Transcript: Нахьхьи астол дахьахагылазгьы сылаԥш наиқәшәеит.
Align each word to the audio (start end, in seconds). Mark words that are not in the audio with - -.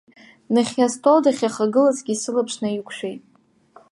Нахьхьи 0.53 0.87
астол 0.87 1.19
дахьахагылазгьы 1.23 2.13
сылаԥш 2.21 2.53
наиқәшәеит. 2.61 3.21